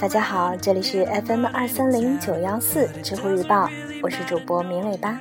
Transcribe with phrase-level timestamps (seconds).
[0.00, 3.68] 大家好，这里是 FM 二三零九幺四知乎日报，
[4.02, 5.20] 我是主播明尾巴。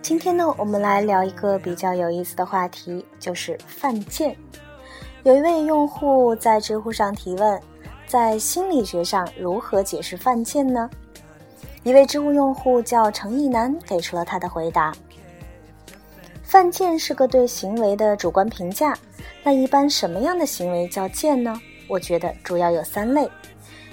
[0.00, 4.36] 今天呢，我们来聊一个比较有意思的话题，就是犯贱。
[5.24, 7.60] 有一位用户在知乎上提问，
[8.06, 10.88] 在心理学上如何解释犯贱呢？
[11.82, 14.92] 一位知乎用户叫程意南，给出了他的回答：
[16.48, 18.96] 犯贱是个对行为的主观评价。
[19.42, 21.60] 那一般什么样的行为叫贱呢？
[21.86, 23.28] 我觉得主要有三类，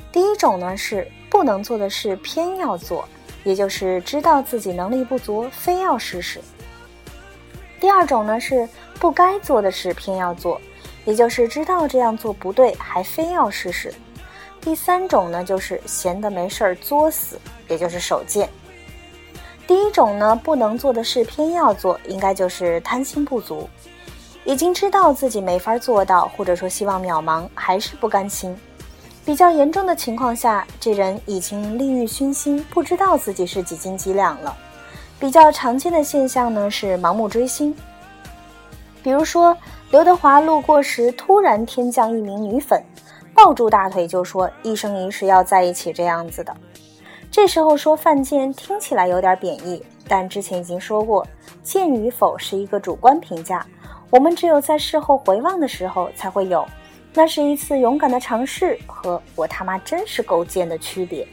[0.09, 3.05] 第一种呢是不能做的事偏要做，
[3.43, 6.39] 也就是知道自己能力不足非要试试；
[7.77, 8.65] 第二种呢是
[9.01, 10.59] 不该做的事偏要做，
[11.03, 13.91] 也就是知道这样做不对还非要试试；
[14.61, 17.37] 第三种呢就是闲得没事儿作死，
[17.67, 18.49] 也就是手贱。
[19.67, 23.67] 第一种呢不能做的事偏要做，应该就是贪心不足。
[24.43, 28.55] 已经知道自己没法做到，或者说希望渺茫，还是不甘心。
[29.25, 34.55] 比较严重的情况下，这人已经利欲熏心，不知道自己是几斤几两了。
[35.19, 37.75] 比较常见的现象呢是盲目追星。
[39.01, 39.57] 比如说，
[39.89, 42.83] 刘德华路过时突然天降一名女粉，
[43.33, 46.55] 抱住大腿就说一生一世要在一起这样子的。
[47.31, 51.25] 这时候说犯贱听起来有点贬义，但之前已经说过，
[51.61, 53.65] 贱与否是一个主观评价。
[54.09, 56.65] 我们只有在事后回望的时候才会有，
[57.13, 61.27] 那是一次勇敢的尝试和我他妈真是够贱的区别。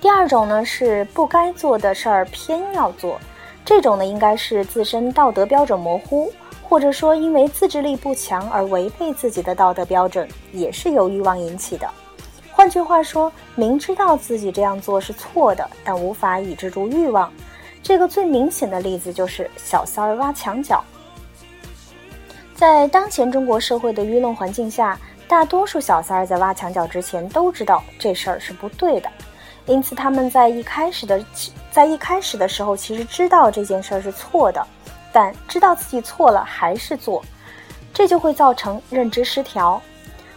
[0.00, 3.18] 第二种呢是不该做的事儿偏要做，
[3.64, 6.30] 这种呢应该是自身道德标准模糊，
[6.62, 11.88] 或者说因为自制力不强而违背自己的道德标准，也是由欲望引起的。
[12.56, 17.30] 换句话说，明知道自己这样做是错的，但无法抑制住欲望。
[17.82, 20.82] 这个最明显的例子就是小三儿挖墙脚。
[22.54, 24.96] 在当前中国社会的舆论环境下，
[25.26, 29.10] 大多数小三儿在挖墙脚之前都知道这事儿是不对的，
[29.66, 31.22] 因此他们在一开始的
[31.72, 34.64] 在一开始的时候其实知道这件事儿是错的，
[35.12, 37.20] 但知道自己错了还是做，
[37.92, 39.82] 这就会造成认知失调。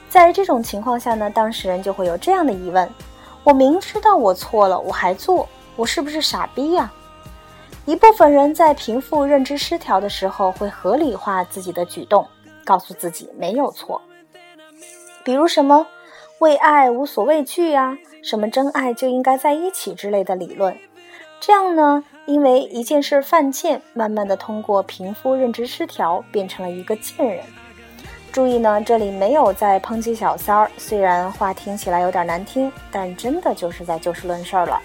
[0.09, 2.89] 在这种情况下呢，当事人就会有这样的疑问：
[3.43, 6.91] 我明知道我错了，我还做，我是不是傻逼呀？
[7.85, 12.27] 一部分人在平复认知失调的时候，会合理化自己的举动，
[12.65, 14.01] 告诉自己没有错。
[15.23, 15.85] 比如什么
[16.39, 20.77] “为爱无所畏惧”呀，什么“真爱就应该在一起”之类的理论。
[21.39, 27.43] 这样呢，因为一件事犯贱，慢慢的通过平复认知失调，变成了一个贱人。
[28.37, 34.79] 注意呢，这里没有在抨击小三儿，虽然话听起来有点难听，但真的就是在就事论事儿了。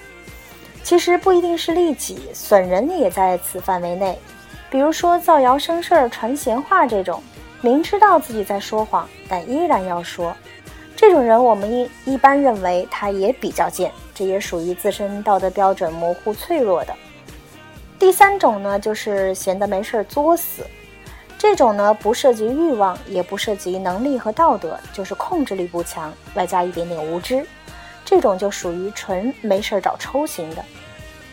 [0.83, 4.19] 其实不一定是利己，损人也在此范围内。
[4.71, 7.23] 比如说造谣生事儿、传闲话这种，
[7.61, 10.35] 明知道自己在说谎，但依然要说，
[10.97, 16.95] 这种人我们一一般认为他也比较贱，这也属于自身道德标准模糊脆弱的。
[17.99, 20.67] 第三种呢，就是闲得没事儿作死，
[21.43, 27.45] 这种呢不涉及欲望，也不涉及能力和道德，就是控制力不强，外加一点点无知。
[28.05, 30.65] 这种就属于纯没事找抽型的，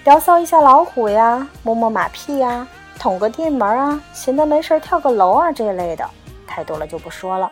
[0.06, 2.68] 聊骚一下老虎呀，摸摸马屁呀，
[2.98, 6.09] 捅个电门啊，闲得没事跳个楼啊，这一类的
[6.48, 7.52] 太多了就不说了。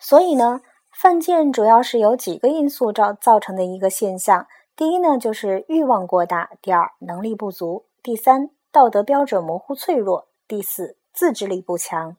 [0.00, 0.62] 所以呢，
[1.00, 12.16] 犯贱主要是由几个因素造造成的一个现象：第一呢，就是欲望过大；第二，能力不足；第三，道德标准模糊脆弱；第四，自制力不强。